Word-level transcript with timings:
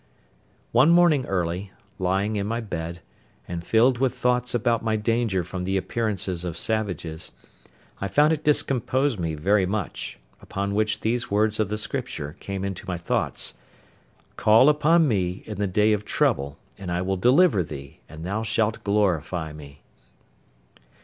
One 0.71 0.89
morning 0.89 1.27
early, 1.27 1.73
lying 1.99 2.35
in 2.35 2.47
my 2.47 2.59
bed, 2.59 3.01
and 3.47 3.63
filled 3.63 3.99
with 3.99 4.15
thoughts 4.15 4.55
about 4.55 4.83
my 4.83 4.95
danger 4.95 5.43
from 5.43 5.63
the 5.63 5.77
appearances 5.77 6.43
of 6.43 6.57
savages, 6.57 7.31
I 7.99 8.07
found 8.07 8.33
it 8.33 8.43
discomposed 8.43 9.19
me 9.19 9.35
very 9.35 9.67
much; 9.67 10.17
upon 10.41 10.73
which 10.73 11.01
these 11.01 11.29
words 11.29 11.59
of 11.59 11.69
the 11.69 11.77
Scripture 11.77 12.35
came 12.39 12.65
into 12.65 12.87
my 12.87 12.97
thoughts, 12.97 13.53
"Call 14.37 14.69
upon 14.69 15.07
Me 15.07 15.43
in 15.45 15.59
the 15.59 15.67
day 15.67 15.93
of 15.93 16.03
trouble, 16.03 16.57
and 16.79 16.91
I 16.91 17.03
will 17.03 17.15
deliver 17.15 17.61
thee, 17.61 17.99
and 18.09 18.25
thou 18.25 18.41
shalt 18.41 18.83
glorify 18.83 19.53
Me." 19.53 19.83